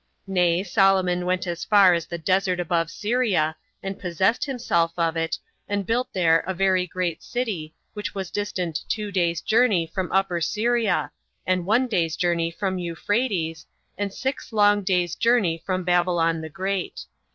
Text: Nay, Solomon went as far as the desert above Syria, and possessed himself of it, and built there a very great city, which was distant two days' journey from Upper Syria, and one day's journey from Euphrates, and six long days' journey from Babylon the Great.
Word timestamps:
Nay, 0.25 0.63
Solomon 0.63 1.27
went 1.27 1.45
as 1.45 1.63
far 1.63 1.93
as 1.93 2.07
the 2.07 2.17
desert 2.17 2.59
above 2.59 2.89
Syria, 2.89 3.55
and 3.83 3.99
possessed 3.99 4.45
himself 4.45 4.91
of 4.97 5.15
it, 5.15 5.37
and 5.69 5.85
built 5.85 6.09
there 6.11 6.39
a 6.39 6.55
very 6.55 6.87
great 6.87 7.21
city, 7.21 7.75
which 7.93 8.15
was 8.15 8.31
distant 8.31 8.79
two 8.89 9.11
days' 9.11 9.41
journey 9.41 9.85
from 9.85 10.11
Upper 10.11 10.41
Syria, 10.41 11.11
and 11.45 11.67
one 11.67 11.85
day's 11.85 12.15
journey 12.15 12.49
from 12.49 12.79
Euphrates, 12.79 13.67
and 13.95 14.11
six 14.11 14.51
long 14.51 14.81
days' 14.81 15.13
journey 15.13 15.61
from 15.63 15.83
Babylon 15.83 16.41
the 16.41 16.49
Great. 16.49 17.01